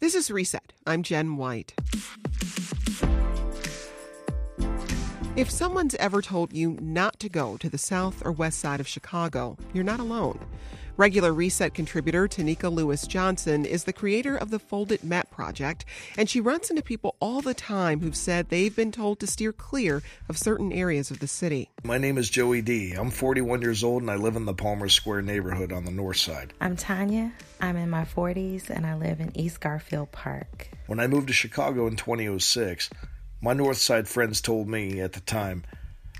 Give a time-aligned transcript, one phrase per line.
[0.00, 0.72] This is Reset.
[0.86, 1.72] I'm Jen White.
[5.36, 8.88] If someone's ever told you not to go to the south or west side of
[8.88, 10.40] Chicago, you're not alone.
[10.96, 15.84] Regular Reset contributor Tonika Lewis Johnson is the creator of the Folded Map Project,
[16.16, 19.52] and she runs into people all the time who've said they've been told to steer
[19.52, 21.68] clear of certain areas of the city.
[21.82, 22.92] My name is Joey D.
[22.92, 26.18] I'm 41 years old and I live in the Palmer Square neighborhood on the north
[26.18, 26.52] side.
[26.60, 27.32] I'm Tanya.
[27.60, 30.68] I'm in my 40s and I live in East Garfield Park.
[30.86, 32.88] When I moved to Chicago in 2006,
[33.40, 35.64] my north side friends told me at the time,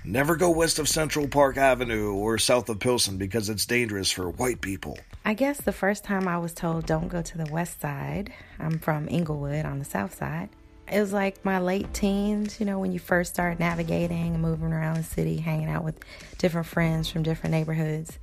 [0.07, 4.29] Never go west of Central Park Avenue or south of Pilsen because it's dangerous for
[4.29, 4.99] white people.
[5.25, 8.77] I guess the first time I was told don't go to the west side, I'm
[8.77, 10.49] from Englewood on the south side.
[10.91, 14.73] It was like my late teens, you know, when you first start navigating and moving
[14.73, 15.99] around the city, hanging out with
[16.37, 18.19] different friends from different neighborhoods.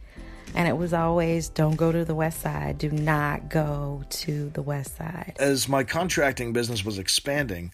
[0.55, 4.63] And it was always don't go to the west side, do not go to the
[4.63, 5.35] west side.
[5.41, 7.73] As my contracting business was expanding,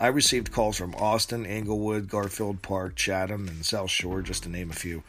[0.00, 4.70] I received calls from Austin, Englewood, Garfield Park, Chatham, and South Shore, just to name
[4.70, 5.02] a few.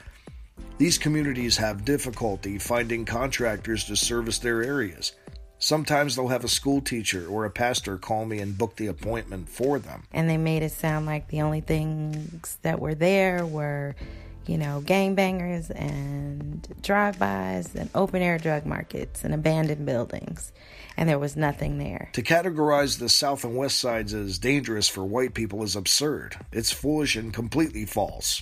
[0.80, 5.12] These communities have difficulty finding contractors to service their areas.
[5.60, 9.50] Sometimes they'll have a school teacher or a pastor call me and book the appointment
[9.50, 10.04] for them.
[10.12, 13.96] And they made it sound like the only things that were there were,
[14.46, 20.52] you know, gangbangers and drive-bys and open-air drug markets and abandoned buildings
[21.00, 22.10] and there was nothing there.
[22.12, 26.36] To categorize the South and West sides as dangerous for white people is absurd.
[26.52, 28.42] It's foolish and completely false.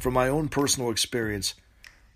[0.00, 1.54] From my own personal experience,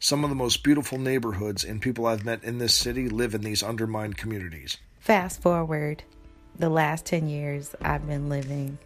[0.00, 3.42] some of the most beautiful neighborhoods and people I've met in this city live in
[3.42, 4.78] these undermined communities.
[4.98, 6.02] Fast forward
[6.58, 8.78] the last 10 years, I've been living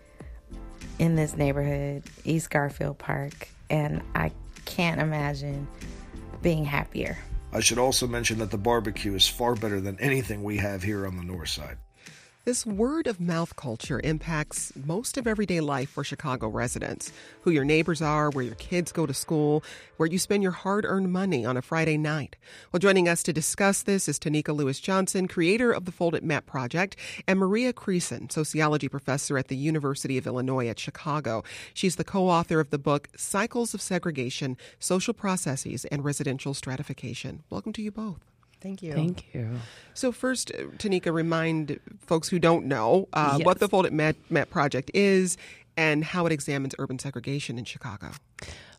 [0.98, 4.30] in this neighborhood, East Garfield Park, and I
[4.66, 5.66] can't imagine
[6.42, 7.18] being happier.
[7.52, 11.06] I should also mention that the barbecue is far better than anything we have here
[11.06, 11.78] on the north side.
[12.44, 17.64] This word of mouth culture impacts most of everyday life for Chicago residents who your
[17.64, 19.62] neighbors are, where your kids go to school,
[19.96, 22.34] where you spend your hard earned money on a Friday night.
[22.72, 26.44] Well, joining us to discuss this is Tonika Lewis Johnson, creator of the Folded Map
[26.44, 26.96] Project,
[27.28, 31.44] and Maria Krysan, sociology professor at the University of Illinois at Chicago.
[31.74, 37.44] She's the co author of the book Cycles of Segregation Social Processes and Residential Stratification.
[37.50, 38.31] Welcome to you both.
[38.62, 38.92] Thank you.
[38.92, 39.50] Thank you.
[39.94, 43.44] So first, uh, Tonika, remind folks who don't know uh, Yes.
[43.46, 45.36] what the Folded Map, Map Project is
[45.76, 48.10] and how it examines urban segregation in Chicago.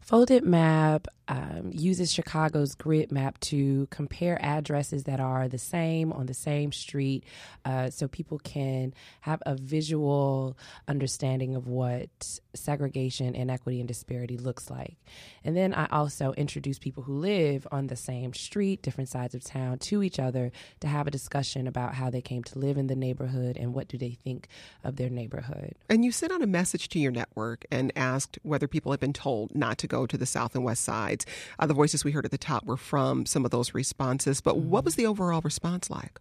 [0.06, 6.26] Folded Map um, uses Chicago's grid map to compare addresses that are the same on
[6.26, 7.24] the same street
[7.64, 14.70] uh, so people can have a visual understanding of what segregation, inequity, and disparity looks
[14.70, 14.98] like.
[15.46, 19.44] And then I also introduce people who live on the same street, different sides of
[19.44, 22.88] town, to each other to have a discussion about how they came to live in
[22.88, 24.50] the neighborhood and what do they think
[24.84, 25.76] of their neighborhood.
[25.90, 29.14] And you sent out a message to your network and asked whether people have been
[29.14, 31.26] told not to go to the south and west sides.
[31.60, 34.58] Uh, the voices we heard at the top were from some of those responses, but
[34.58, 36.20] what was the overall response like?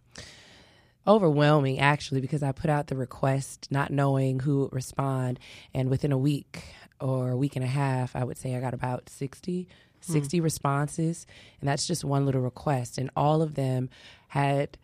[1.05, 5.37] overwhelming actually because I put out the request not knowing who would respond
[5.73, 6.63] and within a week
[7.01, 9.67] or a week and a half I would say I got about 60
[9.99, 11.27] 60 responses
[11.59, 13.89] and that's just one little request and all of them
[14.29, 14.77] had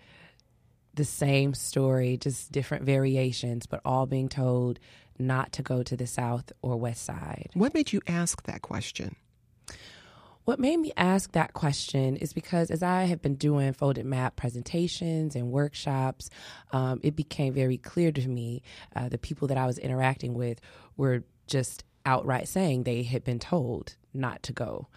[0.94, 4.78] the same story just different variations but all being told
[5.20, 7.50] not to go to the south or west side.
[7.54, 9.16] What made you ask that question?
[10.46, 14.36] What made me ask that question is because as I have been doing folded map
[14.36, 16.32] presentations and workshops,
[16.72, 18.64] um, it became very clear to me
[18.96, 20.60] uh, the people that I was interacting with
[20.98, 24.88] were just outright saying they had been told not to go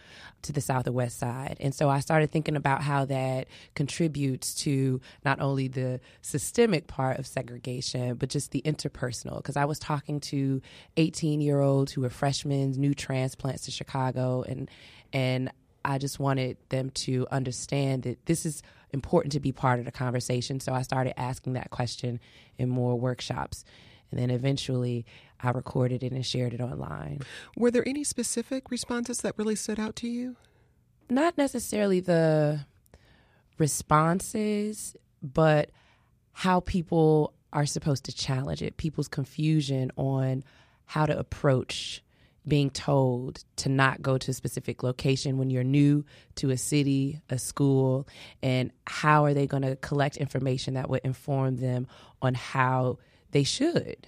[0.43, 1.57] to the south or west side.
[1.61, 7.19] And so I started thinking about how that contributes to not only the systemic part
[7.19, 9.37] of segregation, but just the interpersonal.
[9.37, 10.63] Because I was talking to
[10.97, 14.71] 18 year olds who were freshmen, new transplants to Chicago, and
[15.13, 15.51] and
[15.85, 18.63] I just wanted them to understand that this is
[18.93, 20.61] important to be part of the conversation.
[20.61, 22.21] So I started asking that question
[22.57, 23.65] in more workshops.
[24.13, 25.07] And then eventually
[25.41, 27.23] I recorded it and shared it online.
[27.57, 30.37] Were there any specific responses that really stood out to you?
[31.09, 32.67] Not necessarily the
[33.59, 35.71] responses, but
[36.33, 40.45] how people are supposed to challenge it, people's confusion on
[40.85, 42.03] how to approach
[42.47, 46.05] being told to not go to a specific location when you're new
[46.35, 48.07] to a city, a school,
[48.43, 51.87] and how are they going to collect information that would inform them
[52.21, 52.99] on how
[53.33, 54.07] they should.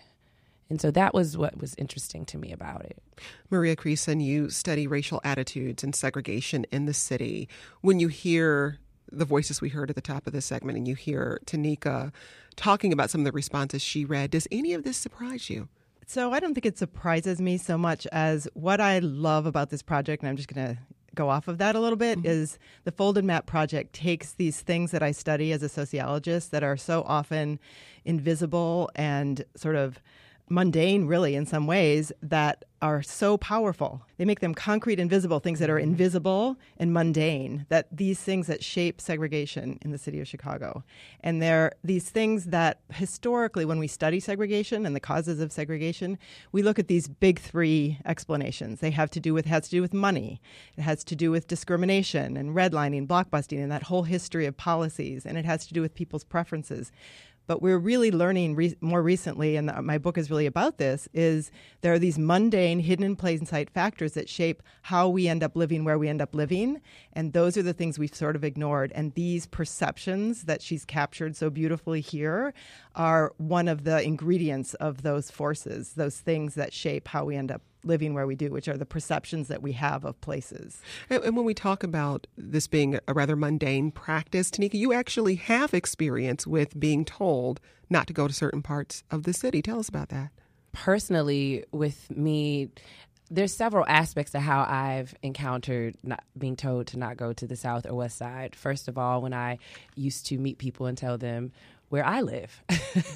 [0.70, 3.02] And so that was what was interesting to me about it.
[3.50, 7.48] Maria Krysan, you study racial attitudes and segregation in the city.
[7.82, 8.78] When you hear
[9.12, 12.12] the voices we heard at the top of this segment and you hear Tonika
[12.56, 15.68] talking about some of the responses she read, does any of this surprise you?
[16.06, 19.82] So I don't think it surprises me so much as what I love about this
[19.82, 20.78] project, and I'm just going to
[21.14, 22.26] go off of that a little bit, mm-hmm.
[22.26, 26.62] is the Folded Map Project takes these things that I study as a sociologist that
[26.62, 27.58] are so often
[28.04, 30.00] invisible and sort of
[30.48, 34.02] mundane, really, in some ways, that are so powerful.
[34.18, 35.92] They make them concrete and visible, things that are mm-hmm.
[35.92, 40.84] invisible and mundane, that these things that shape segregation in the city of Chicago.
[41.20, 46.18] And they're these things that historically, when we study segregation and the causes of segregation,
[46.52, 48.80] we look at these big three explanations.
[48.80, 50.42] They have to do with, has to do with money,
[50.76, 55.24] it has to do with discrimination and redlining, blockbusting, and that whole history of policies,
[55.24, 56.92] and it has to do with people's preferences.
[57.46, 61.50] But we're really learning re- more recently, and my book is really about this, is
[61.82, 65.54] there are these mundane, hidden in plain sight factors that shape how we end up
[65.54, 66.80] living where we end up living.
[67.12, 68.92] And those are the things we've sort of ignored.
[68.94, 72.54] And these perceptions that she's captured so beautifully here
[72.94, 77.50] are one of the ingredients of those forces, those things that shape how we end
[77.50, 80.80] up living where we do, which are the perceptions that we have of places.
[81.10, 85.36] And, and when we talk about this being a rather mundane practice, Tonika, you actually
[85.36, 87.60] have experience with being told
[87.90, 89.62] not to go to certain parts of the city.
[89.62, 90.30] Tell us about that.
[90.72, 92.70] Personally, with me,
[93.30, 97.56] there's several aspects to how I've encountered not being told to not go to the
[97.56, 98.54] south or west side.
[98.54, 99.58] First of all, when I
[99.94, 101.52] used to meet people and tell them
[101.88, 102.62] where I live.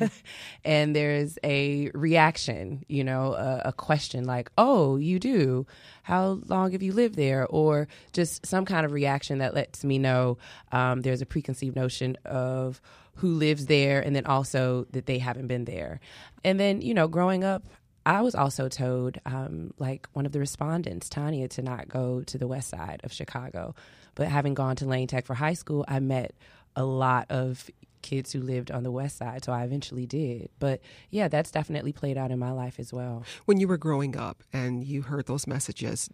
[0.65, 5.67] and there's a reaction, you know, a, a, question like, oh, you do?
[6.03, 7.47] How long have you lived there?
[7.47, 10.39] Or just some kind of reaction that lets me know
[10.73, 12.81] um, there's a preconceived notion of
[13.15, 16.01] who lives there and then also that they haven't been there.
[16.45, 17.65] And then, you know, growing up,
[18.07, 22.39] I was also told, um, like one of the respondents, Tanya, to not go to
[22.39, 23.75] the west side of Chicago.
[24.15, 26.35] But having gone to Lane Tech for high school, I met
[26.75, 27.69] a lot of
[28.03, 30.51] kids who lived on the west side, so I eventually did.
[30.59, 30.81] But
[31.11, 33.25] yeah, that's definitely played out in my life as well.
[33.45, 36.11] When you were growing up and you heard those messages,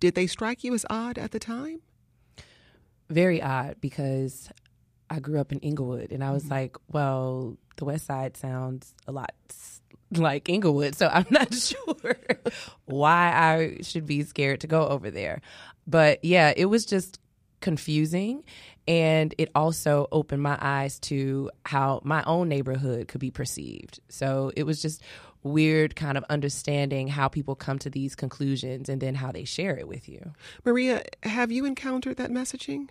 [0.00, 1.80] did they strike you as odd at the time?
[3.10, 4.50] Very odd because
[5.10, 6.52] I grew up in Englewood and I was mm-hmm.
[6.52, 9.32] like, well, the west side sounds a lot
[10.16, 12.16] like Englewood so I'm not sure
[12.86, 15.40] why I should be scared to go over there.
[15.86, 17.18] But yeah, it was just
[17.60, 18.44] confusing
[18.88, 24.00] and it also opened my eyes to how my own neighborhood could be perceived.
[24.08, 25.02] So it was just
[25.42, 29.76] weird kind of understanding how people come to these conclusions and then how they share
[29.76, 30.32] it with you.
[30.64, 32.88] Maria, have you encountered that messaging?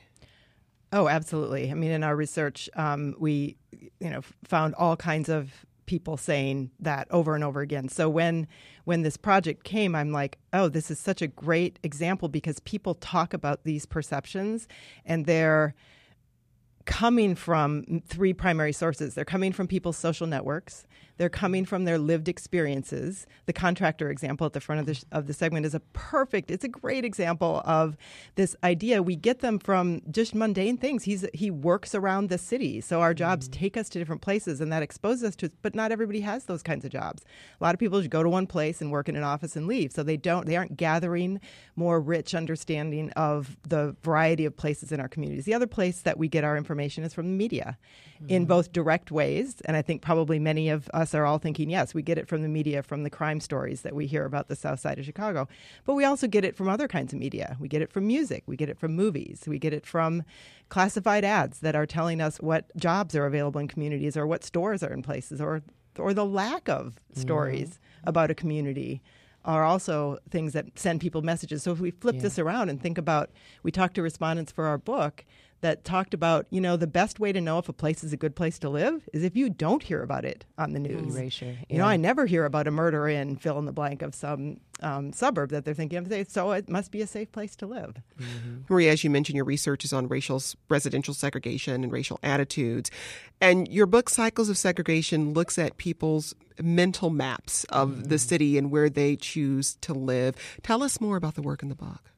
[0.94, 1.70] Oh, absolutely.
[1.70, 3.58] I mean, in our research, um, we,
[4.00, 5.52] you know, found all kinds of
[5.88, 7.90] people saying that over and over again.
[7.90, 8.48] So when
[8.84, 12.94] when this project came, I'm like, oh, this is such a great example because people
[12.94, 14.68] talk about these perceptions
[15.06, 15.74] and they're
[16.86, 19.16] coming from three primary sources.
[19.16, 20.86] They're coming from people's social networks.
[21.18, 23.26] They're coming from their lived experiences.
[23.46, 26.64] The contractor example at the front of the, of the segment is a perfect, it's
[26.64, 27.98] a great example of
[28.36, 29.02] this idea.
[29.02, 31.04] We get them from just mundane things.
[31.04, 32.82] He's, he works around the city.
[32.82, 33.60] So our jobs mm-hmm.
[33.60, 36.64] take us to different places and that exposes us to, but not everybody has those
[36.64, 37.24] kinds of jobs.
[37.60, 39.68] A lot of people just go to one place and work in an office and
[39.68, 39.92] leave.
[39.92, 41.42] So they don't, they aren't gathering
[41.76, 45.46] more rich understanding of the variety of places in our communities.
[45.46, 47.78] The other place that we get our information is from the media
[48.16, 48.30] mm-hmm.
[48.30, 49.62] in both direct ways.
[49.66, 52.28] And I think probably many of us us are all thinking, yes, we get it
[52.28, 55.06] from the media, from the crime stories that we hear about the South Side of
[55.06, 55.48] Chicago.
[55.86, 57.56] But we also get it from other kinds of media.
[57.60, 58.44] We get it from music.
[58.46, 59.44] We get it from movies.
[59.48, 60.24] We get it from
[60.70, 64.84] classified ads that are telling us what jobs are available in communities or what stores
[64.84, 65.62] are in places or
[65.98, 68.10] or the lack of stories mm-hmm.
[68.10, 69.02] about a community
[69.46, 71.64] are also things that send people messages.
[71.64, 72.22] So if we flip Yeah.
[72.22, 73.32] this around and think about,
[73.64, 75.26] we talk to respondents for our book
[75.62, 78.18] that talked about, you know, the best way to know if a place is a
[78.18, 81.16] good place to live is if you don't hear about it on the news.
[81.16, 81.58] Erasure.
[81.70, 81.86] You know.
[81.86, 85.50] I never hear about a murder in fill in the blank of some um, suburb
[85.50, 86.30] that they're thinking of.
[86.30, 87.96] So it must be a safe place to live.
[88.70, 92.92] Maria, as you mentioned, your research is on racial residential segregation and racial attitudes.
[93.42, 98.72] And your book, Cycles of Segregation, looks at people's mental maps of the city and
[98.72, 100.36] where they choose to live.
[100.64, 102.12] Tell us more about the work in the book.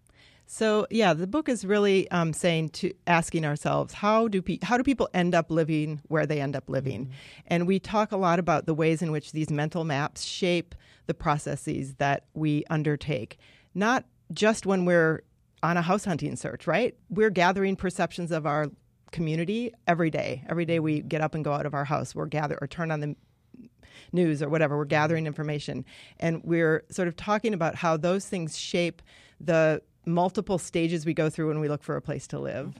[0.51, 4.77] So yeah, the book is really um, saying to asking ourselves how do pe- how
[4.77, 7.11] do people end up living where they end up living,
[7.45, 10.73] and we talk a lot about the ways in which these mental maps shape
[11.05, 13.37] the processes that we undertake,
[13.75, 15.21] not just when we're
[15.61, 16.97] on a house hunting search, right?
[17.11, 18.71] We're gathering perceptions of our
[19.11, 20.43] community every day.
[20.49, 22.89] Every day we get up and go out of our house, we're gather or turn
[22.89, 23.15] on the
[24.11, 24.75] news or whatever.
[24.79, 25.85] We're gathering information,
[26.19, 29.03] and we're sort of talking about how those things shape
[29.39, 32.75] the multiple stages we go through when we look for a place to live.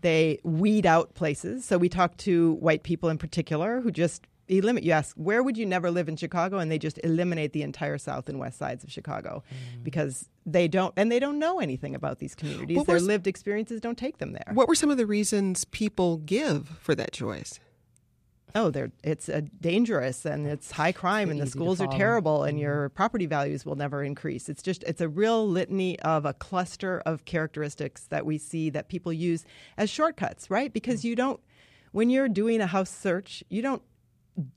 [0.00, 1.64] They weed out places.
[1.64, 4.84] So we talk to white people in particular who just eliminate.
[4.84, 6.58] You ask, where would you never live in Chicago?
[6.58, 9.84] And they just eliminate the entire south and west sides of Chicago mm.
[9.84, 12.76] because they don't, and they don't know anything about these communities.
[12.76, 14.52] What Their was- lived experiences don't take them there.
[14.54, 17.60] What were some of the reasons people give for that choice?
[18.54, 22.58] Oh, they're it's uh, dangerous and it's high crime and the schools are terrible and
[22.58, 24.48] your property values will never increase.
[24.48, 28.88] It's just it's a real litany of a cluster of characteristics that we see that
[28.88, 29.44] people use
[29.76, 30.72] as shortcuts, right?
[30.72, 31.40] Because you don't
[31.92, 33.82] when you're doing a house search, you don't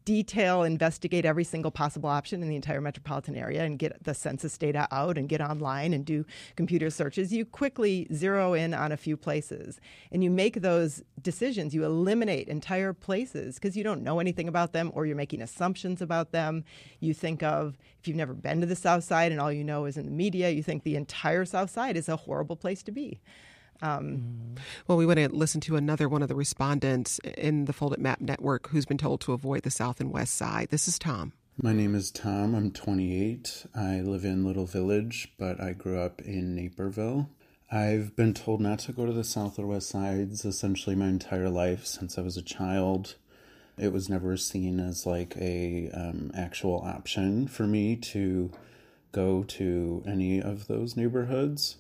[0.05, 4.57] detail investigate every single possible option in the entire metropolitan area and get the census
[4.57, 6.25] data out and get online and do
[6.55, 9.79] computer searches you quickly zero in on a few places.
[10.11, 11.73] And you make those decisions.
[11.73, 16.01] You eliminate entire places because you don't know anything about them or you're making assumptions
[16.01, 16.63] about them.
[16.99, 19.85] You think of if you've never been to the south side and all you know
[19.85, 22.91] is in the media you think the entire south side is a horrible place to
[22.91, 23.21] be
[23.81, 28.21] Well, we want to listen to another one of the respondents in the Folded Map
[28.21, 30.69] Network who's been told to avoid the south and west side.
[30.69, 31.33] This is Tom.
[31.61, 32.55] My name is Tom.
[32.55, 33.67] I'm 28.
[33.75, 37.29] I live in Little Village, but I grew up in Naperville.
[37.71, 41.49] I've been told not to go to the south or west sides essentially my entire
[41.49, 43.15] life since I was a child.
[43.77, 48.51] It was never seen as like a um, actual option for me to
[49.11, 51.77] go to any of those neighborhoods.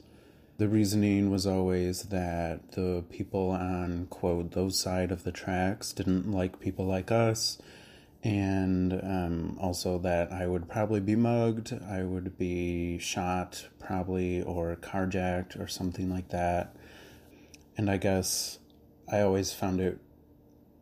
[0.63, 6.31] The reasoning was always that the people on quote those side of the tracks didn't
[6.31, 7.57] like people like us
[8.23, 14.77] and um, also that I would probably be mugged, I would be shot, probably, or
[14.77, 16.77] carjacked, or something like that.
[17.75, 18.59] And I guess
[19.11, 19.99] I always found it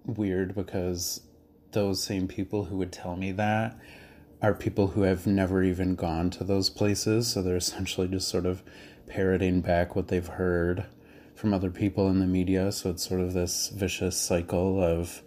[0.06, 1.22] weird because
[1.72, 3.80] those same people who would tell me that
[4.44, 8.46] are people who have never even gone to those places, so they're essentially just sort
[8.46, 8.62] of
[9.12, 10.86] parroting back what they've heard
[11.36, 12.72] from other people in the media.
[12.72, 15.22] So it's sort of this vicious cycle of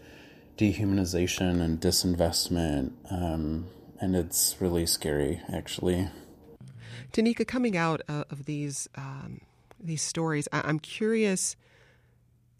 [0.57, 3.67] dehumanization and disinvestment, um,
[4.01, 6.09] and it's really scary, actually.
[7.13, 9.41] Tonika, coming out of these um,
[9.81, 11.57] these stories, I- I'm curious,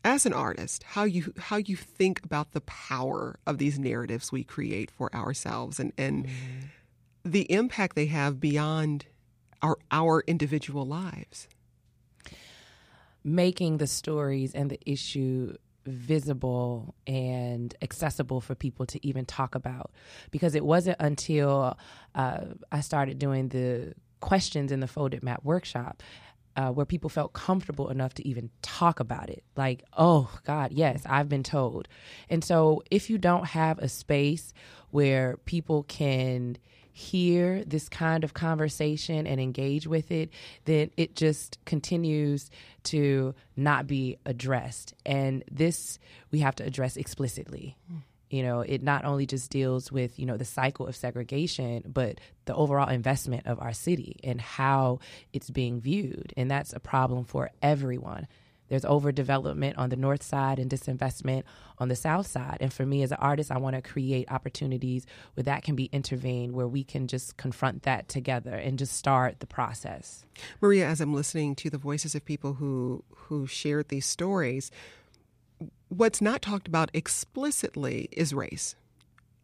[0.05, 4.45] as an artist, how you how you think about the power of these narratives we
[4.45, 6.27] create for ourselves, and and
[7.25, 9.07] the impact they have beyond
[9.63, 11.49] our our individual lives.
[13.25, 15.55] making the stories and the issue
[15.87, 19.91] visible and accessible for people to even talk about.
[20.31, 21.77] Because it wasn't until
[22.15, 22.41] uh,
[22.73, 26.03] i started doing the questions in the folded map workshop
[26.57, 29.43] uh, where people felt comfortable enough to even talk about it.
[29.57, 31.89] Like oh god yes i've been told.
[32.31, 34.53] And so if you don't have a space
[34.91, 36.57] where people can
[36.97, 40.31] hear this kind of conversation and engage with it,
[40.65, 42.51] then it just continues
[42.85, 44.95] to not be addressed.
[45.05, 45.99] And this
[46.31, 47.77] we have to address explicitly.
[48.31, 52.21] You know, it not only just deals with, you know, the cycle of segregation, but
[52.45, 55.01] the overall investment of our city and how
[55.33, 56.33] it's being viewed.
[56.37, 58.29] And that's a problem for everyone.
[58.69, 61.45] There's overdevelopment on the north side and disinvestment
[61.79, 62.59] on the south side.
[62.61, 65.87] And for me as an artist, I want to create opportunities where that can be
[65.87, 70.25] intervened, where we can just confront that together and just start the process.
[70.61, 74.71] Maria, as I'm listening to the voices of people who who shared these stories,
[75.89, 78.77] what's not talked about explicitly is race.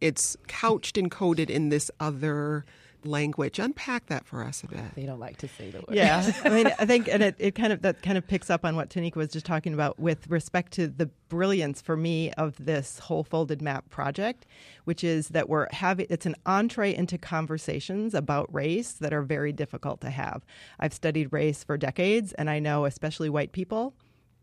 [0.00, 2.64] It's couched and coded in this other
[3.04, 3.58] language.
[3.58, 4.80] Unpack that for us a bit.
[4.94, 5.86] They don't like to say the word.
[5.90, 8.64] Yeah, I mean, I think, and it, it kind of that kind of picks up
[8.64, 12.56] on what Tonika was just talking about with respect to the brilliance for me of
[12.64, 14.46] this whole folded map project,
[14.84, 19.52] which is that we're having it's an entree into conversations about race that are very
[19.52, 20.44] difficult to have.
[20.78, 23.94] I've studied race for decades, and I know especially white people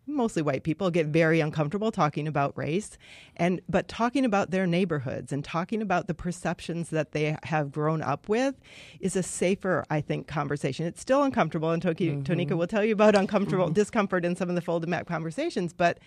[0.08, 2.98] mostly white people get very uncomfortable talking about race
[3.36, 8.02] and but talking about their neighborhoods and talking about the perceptions that they have grown
[8.02, 8.56] up with
[9.00, 12.22] is a safer i think conversation it's still uncomfortable and Toki, mm-hmm.
[12.22, 13.74] tonika will tell you about uncomfortable mm-hmm.
[13.74, 16.00] discomfort in some of the folded map conversations but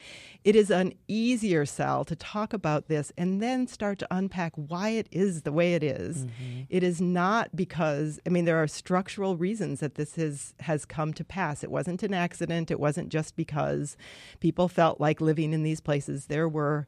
[0.44, 4.90] it is an easier sell to talk about this and then start to unpack why
[4.90, 6.24] it is the way it is.
[6.24, 6.62] Mm-hmm.
[6.68, 11.12] It is not because i mean there are structural reasons that this is, has come
[11.14, 15.52] to pass it wasn't an accident it wasn't just because because people felt like living
[15.52, 16.26] in these places.
[16.26, 16.86] There were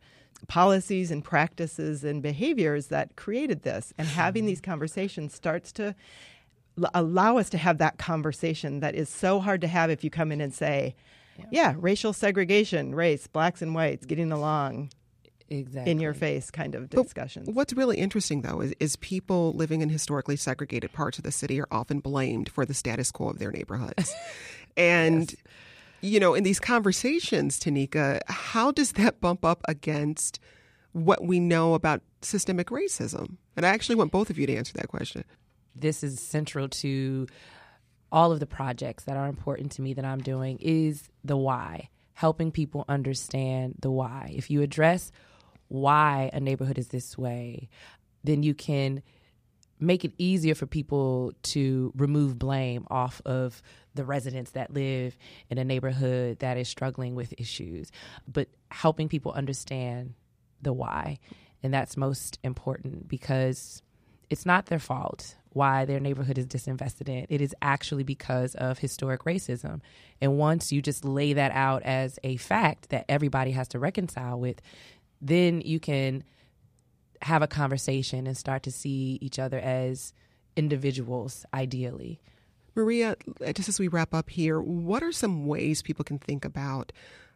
[0.48, 3.92] policies and practices and behaviors that created this.
[3.98, 5.94] And having these conversations starts to
[6.94, 10.32] allow us to have that conversation that is so hard to have if you come
[10.32, 10.94] in and say,
[11.38, 14.90] yeah, yeah racial segregation, race, blacks and whites getting along.
[15.48, 15.90] Exactly.
[15.90, 17.44] in your face kind of discussions.
[17.44, 21.30] But what's really interesting, though, is, is people living in historically segregated parts of the
[21.30, 24.14] city are often blamed for the status quo of their neighborhoods.
[24.78, 25.36] and yes
[26.02, 30.40] you know, in these conversations, Tonika, how does that bump up against
[30.92, 33.36] what we know about systemic racism?
[33.56, 35.24] And I actually want both of you to answer that question.
[35.74, 37.26] This is central to
[38.10, 41.88] all of the projects that are important to me that I'm doing is the why,
[42.14, 44.32] helping people understand the why.
[44.34, 45.12] If you address
[45.68, 47.68] why a neighborhood is this way,
[48.24, 49.02] then you can
[49.82, 53.62] make it easier for people to remove blame off of
[53.94, 55.16] the residents that live
[55.50, 57.90] in a neighborhood that is struggling with issues,
[58.26, 60.14] but helping people understand
[60.62, 61.18] the why.
[61.62, 63.82] And that's most important because
[64.30, 67.26] it's not their fault why their neighborhood is disinvested in.
[67.28, 69.80] It is actually because of historic racism.
[70.20, 74.40] And once you just lay that out as a fact that everybody has to reconcile
[74.40, 74.62] with,
[75.20, 76.24] then you can
[77.22, 80.12] have a conversation and start to see each other as
[80.56, 82.20] individuals, ideally.
[82.74, 83.16] Maria,
[83.54, 86.92] just as we wrap up here, what are some ways people can think about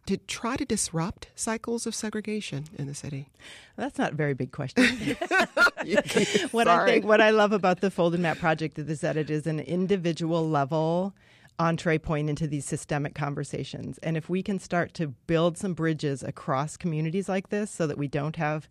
[0.07, 3.29] to try to disrupt cycles of segregation in the city?
[3.77, 4.85] That's not a very big question.
[6.53, 9.47] what I think, what I love about the Folded Map project is that it is
[9.47, 11.15] an individual level
[11.59, 13.99] entree point into these systemic conversations.
[14.03, 17.99] And if we can start to build some bridges across communities like this so that
[17.99, 18.69] we don't have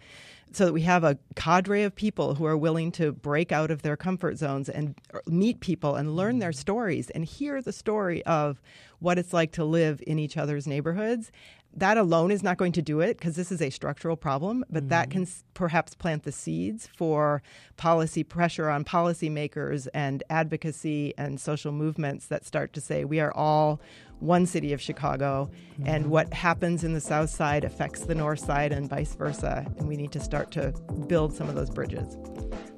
[0.52, 3.82] so that we have a cadre of people who are willing to break out of
[3.82, 4.96] their comfort zones and
[5.28, 6.56] meet people and learn their mm.
[6.56, 8.62] stories and hear the story of
[9.00, 11.32] what it's like to live in each other's neighborhoods
[11.76, 14.84] that alone is not going to do it because this is a structural problem, but
[14.84, 14.90] mm-hmm.
[14.90, 17.42] that can s- perhaps plant the seeds for
[17.76, 23.34] policy pressure on policymakers and advocacy and social movements that start to say we are
[23.34, 23.82] all
[24.20, 25.88] one city of Chicago, mm-hmm.
[25.88, 29.88] and what happens in the south side affects the north side and vice versa, and
[29.88, 30.72] we need to start to
[31.08, 32.18] build some of those bridges.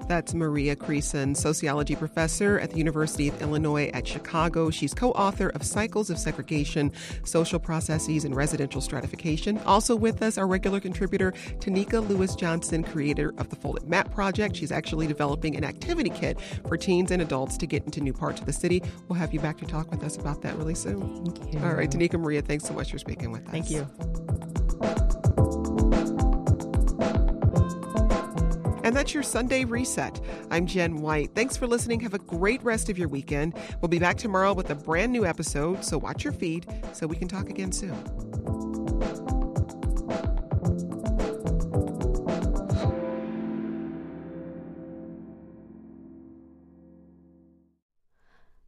[0.07, 4.69] That's Maria Krysan, sociology professor at the University of Illinois at Chicago.
[4.69, 6.91] She's co author of Cycles of Segregation
[7.25, 9.57] Social Processes and Residential Stratification.
[9.59, 14.55] Also with us, our regular contributor, Tonika Lewis Johnson, creator of the Folded Map Project.
[14.55, 18.39] She's actually developing an activity kit for teens and adults to get into new parts
[18.39, 18.81] of the city.
[19.07, 21.25] We'll have you back to talk with us about that really soon.
[21.25, 21.59] Thank you.
[21.59, 23.51] All right, Tonika Maria, thanks so much for speaking with us.
[23.51, 24.66] Thank you.
[28.87, 30.17] And that's your Sunday reset.
[30.49, 31.35] I'm Jen White.
[31.35, 31.99] Thanks for listening.
[31.99, 33.53] Have a great rest of your weekend.
[33.81, 37.17] We'll be back tomorrow with a brand new episode, so watch your feed so we
[37.17, 37.93] can talk again soon.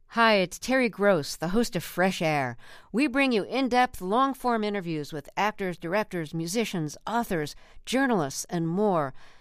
[0.08, 2.58] Hi, it's Terry Gross, the host of Fresh Air.
[2.92, 7.56] We bring you in depth, long form interviews with actors, directors, musicians, authors,
[7.86, 9.14] journalists, and more.